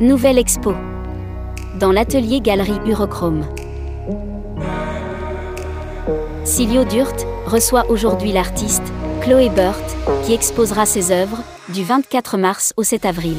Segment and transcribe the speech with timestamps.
[0.00, 0.74] Nouvelle expo.
[1.78, 3.46] Dans l'atelier Galerie Urochrome.
[6.42, 8.82] Silio Durt reçoit aujourd'hui l'artiste
[9.20, 9.84] Chloé Burt,
[10.24, 13.36] qui exposera ses œuvres du 24 mars au 7 avril.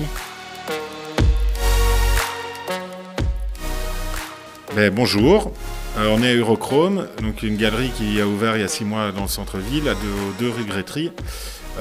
[4.77, 5.51] Ben, bonjour,
[5.97, 7.07] euh, on est à Eurochrome,
[7.43, 9.95] une galerie qui a ouvert il y a six mois dans le centre-ville, à
[10.39, 11.11] deux, rue Grétry.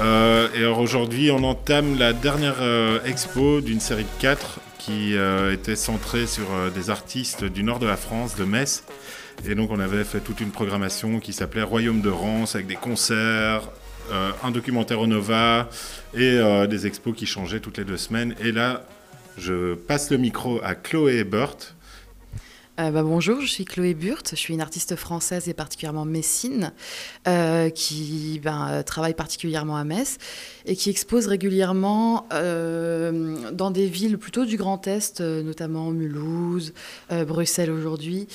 [0.01, 5.51] Euh, et aujourd'hui, on entame la dernière euh, expo d'une série de quatre qui euh,
[5.51, 8.83] était centrée sur des artistes du nord de la France, de Metz.
[9.47, 12.75] Et donc on avait fait toute une programmation qui s'appelait Royaume de Rance avec des
[12.75, 13.63] concerts,
[14.43, 15.67] un documentaire au Nova
[16.13, 16.39] et
[16.69, 18.33] des expos qui changeaient toutes les deux semaines.
[18.39, 18.85] Et là,
[19.37, 21.75] je passe le micro à Chloé Burt
[22.77, 26.73] euh, bah, bonjour, je suis Chloé Burt, je suis une artiste française et particulièrement messine
[27.25, 30.17] euh, qui ben, travaille particulièrement à Metz
[30.65, 36.73] et qui expose régulièrement euh, dans des villes plutôt du Grand Est, notamment Mulhouse,
[37.09, 38.27] Bruxelles aujourd'hui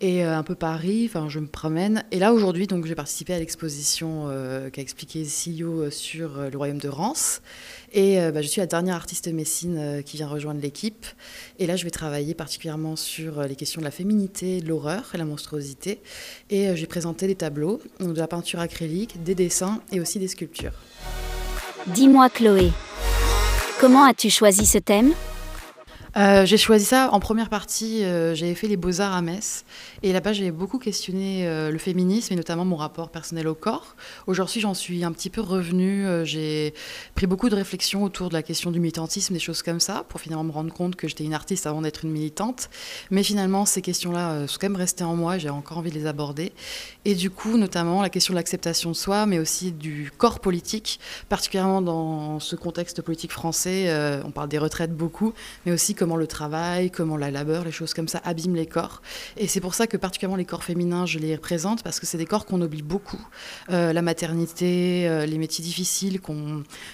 [0.00, 1.08] et un peu Paris.
[1.08, 2.04] Enfin, je me promène.
[2.10, 4.28] Et là aujourd'hui, donc, j'ai participé à l'exposition
[4.72, 7.40] qu'a expliqué Silio sur le royaume de Rance.
[7.92, 11.06] Et euh, bah, je suis la dernière artiste messine euh, qui vient rejoindre l'équipe.
[11.58, 15.10] Et là, je vais travailler particulièrement sur euh, les questions de la féminité, de l'horreur
[15.14, 16.00] et la monstruosité.
[16.50, 20.74] Et j'ai présenté des tableaux, de la peinture acrylique, des dessins et aussi des sculptures.
[21.86, 22.70] Dis-moi, Chloé,
[23.80, 25.12] comment as-tu choisi ce thème?
[26.16, 28.02] Euh, j'ai choisi ça en première partie.
[28.02, 29.64] Euh, j'avais fait les beaux-arts à Metz.
[30.02, 33.96] Et là-bas, j'ai beaucoup questionné euh, le féminisme et notamment mon rapport personnel au corps.
[34.26, 36.06] Aujourd'hui, j'en suis un petit peu revenue.
[36.24, 36.72] j'ai
[37.14, 40.20] pris beaucoup de réflexions autour de la question du militantisme, des choses comme ça, pour
[40.20, 42.70] finalement me rendre compte que j'étais une artiste avant d'être une militante.
[43.10, 45.36] Mais finalement, ces questions-là sont quand même restées en moi.
[45.36, 46.52] J'ai encore envie de les aborder.
[47.04, 50.98] Et du coup, notamment la question de l'acceptation de soi, mais aussi du corps politique,
[51.28, 53.92] particulièrement dans ce contexte politique français.
[54.24, 55.34] on parle des retraites beaucoup,
[55.66, 58.66] mais aussi comme comment le travail, comment la labeur, les choses comme ça abîment les
[58.66, 59.02] corps.
[59.36, 62.16] Et c'est pour ça que particulièrement les corps féminins, je les représente parce que c'est
[62.16, 63.18] des corps qu'on oublie beaucoup.
[63.70, 66.20] Euh, la maternité, euh, les métiers difficiles,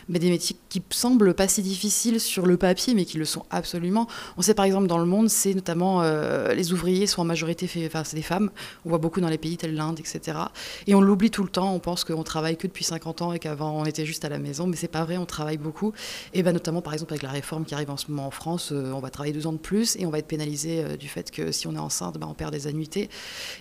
[0.08, 3.44] mais des métiers qui semblent pas si difficiles sur le papier, mais qui le sont
[3.50, 4.08] absolument.
[4.38, 7.66] On sait par exemple dans le monde, c'est notamment euh, les ouvriers sont en majorité,
[7.66, 8.50] des femmes.
[8.86, 10.38] On voit beaucoup dans les pays tels l'Inde, etc.
[10.86, 11.74] Et on l'oublie tout le temps.
[11.74, 14.38] On pense qu'on travaille que depuis 50 ans et qu'avant on était juste à la
[14.38, 15.18] maison, mais c'est pas vrai.
[15.18, 15.92] On travaille beaucoup.
[16.32, 18.72] Et ben notamment par exemple avec la réforme qui arrive en ce moment en France,
[18.72, 21.30] on va travailler deux ans de plus et on va être pénalisé euh, du fait
[21.30, 23.10] que si on est enceinte, ben, on perd des annuités.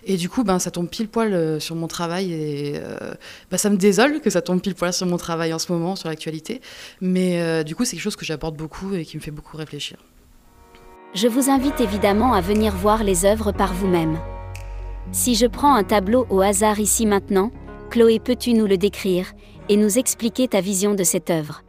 [0.04, 3.14] Et du coup, ben, ça tombe pile poil euh, sur mon travail et euh,
[3.50, 5.96] ben, ça me désole que ça tombe pile poil sur mon travail en ce moment,
[5.96, 6.60] sur l'actualité.
[7.00, 9.98] Mais du coup, c'est quelque chose que j'apporte beaucoup et qui me fait beaucoup réfléchir.
[11.14, 14.18] Je vous invite évidemment à venir voir les œuvres par vous-même.
[15.10, 17.50] Si je prends un tableau au hasard ici maintenant,
[17.90, 19.32] Chloé, peux-tu nous le décrire
[19.68, 21.62] et nous expliquer ta vision de cette œuvre?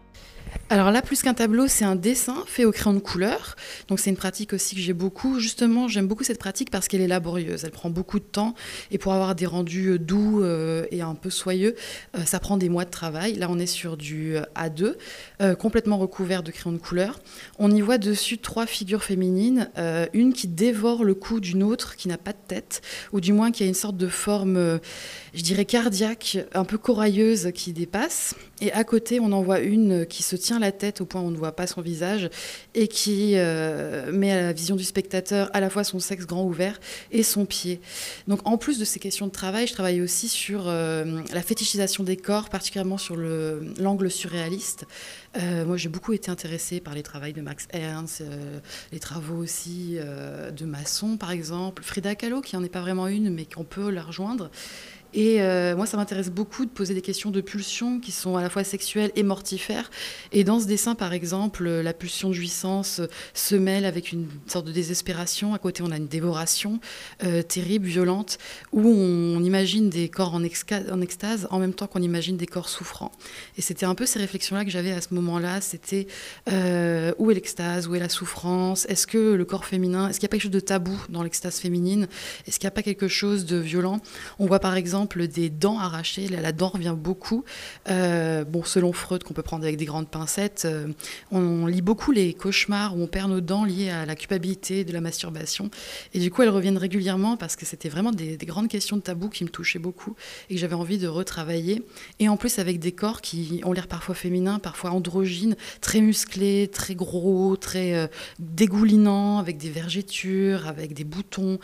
[0.73, 3.56] Alors là, plus qu'un tableau, c'est un dessin fait au crayon de couleur.
[3.89, 5.38] Donc c'est une pratique aussi que j'ai beaucoup.
[5.38, 7.63] Justement, j'aime beaucoup cette pratique parce qu'elle est laborieuse.
[7.63, 8.56] Elle prend beaucoup de temps
[8.89, 11.75] et pour avoir des rendus euh, doux euh, et un peu soyeux,
[12.17, 13.35] euh, ça prend des mois de travail.
[13.35, 14.95] Là, on est sur du A2,
[15.57, 17.19] complètement recouvert de crayon de couleur.
[17.59, 19.69] On y voit dessus trois figures féminines,
[20.13, 22.81] une qui dévore le cou d'une autre qui n'a pas de tête,
[23.12, 24.79] ou du moins qui a une sorte de forme,
[25.33, 28.35] je dirais cardiaque, un peu corailleuse qui dépasse.
[28.62, 31.25] Et à côté, on en voit une qui se tient la tête au point où
[31.25, 32.29] on ne voit pas son visage
[32.74, 36.44] et qui euh, met à la vision du spectateur à la fois son sexe grand
[36.44, 36.79] ouvert
[37.12, 37.79] et son pied.
[38.28, 42.03] Donc en plus de ces questions de travail, je travaille aussi sur euh, la fétichisation
[42.03, 44.85] des corps, particulièrement sur l'angle surréaliste.
[45.38, 48.24] Euh, moi, j'ai beaucoup été intéressée par les travaux de Max Ernst,
[48.91, 53.30] les travaux aussi de Masson, par exemple, Frida Kahlo, qui n'en est pas vraiment une,
[53.30, 54.50] mais qu'on peut la rejoindre.
[55.13, 58.41] Et euh, moi, ça m'intéresse beaucoup de poser des questions de pulsions qui sont à
[58.41, 59.91] la fois sexuelles et mortifères.
[60.31, 63.01] Et dans ce dessin, par exemple, la pulsion de jouissance
[63.34, 65.53] se mêle avec une sorte de désespération.
[65.53, 66.79] À côté, on a une dévoration
[67.24, 68.40] euh, terrible, violente,
[68.72, 73.12] où on, imagine des corps en, extase en même temps qu'on imagine des corps souffrants.
[73.57, 75.62] Et c'était un peu ces réflexions-là que j'avais à ce moment-là.
[75.62, 76.07] C'était
[76.50, 78.86] euh, où est l'extase, où est la souffrance?
[78.86, 81.24] Est-ce que le corps féminin, est-ce qu'il n'y a pas quelque chose de tabou dans
[81.24, 82.07] l'extase féminine?
[82.48, 84.00] Est-ce qu'il n'y a pas quelque chose de violent?
[84.39, 86.27] On voit par exemple des dents arrachées.
[86.27, 87.44] la dent revient beaucoup.
[87.89, 90.88] Euh, bon, selon Freud, qu'on peut prendre avec des grandes pincettes, euh,
[91.31, 94.94] on, lit beaucoup les cauchemars où on perd nos dents liées à la culpabilité de
[94.94, 95.69] la masturbation.
[96.13, 99.29] Et du coup, elles reviennent régulièrement parce que c'était vraiment des, grandes questions de tabou
[99.29, 100.15] qui me touchaient beaucoup
[100.50, 101.83] et que j'avais envie de retravailler.
[102.19, 106.67] Et en plus, avec des corps qui ont l'air parfois féminins, parfois androgynes, très musclés,
[106.67, 108.07] très gros, très euh,
[108.39, 111.59] dégoulinants, avec des vergetures, avec des boutons,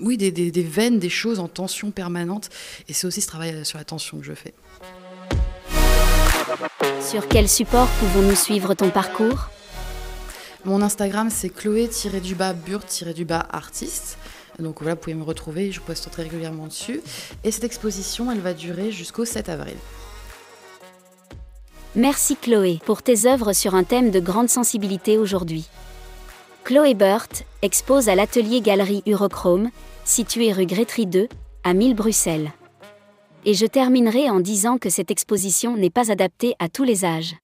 [0.00, 2.50] oui, des, des veines, des choses en tension permanente.
[2.86, 4.52] Et c'est aussi ce travail sur la tension que je fais.
[7.00, 9.48] Sur quel support pouvons-nous suivre ton parcours?
[10.66, 14.18] Mon Instagram, c'est chloé-burt-artiste.
[14.58, 17.00] Donc voilà, vous pouvez me retrouver, je poste très régulièrement dessus.
[17.42, 19.76] Et cette exposition, elle va durer jusqu'au 7 avril.
[21.96, 25.70] Merci Chloé pour tes œuvres sur un thème de grande sensibilité aujourd'hui.
[26.64, 29.70] Chloé Burt expose à l'atelier Galerie Urochrome,
[30.08, 31.28] situé rue Grétry 2,
[31.64, 32.50] à 1000 Bruxelles.
[33.44, 37.36] Et je terminerai en disant que cette exposition n'est pas adaptée à tous les âges.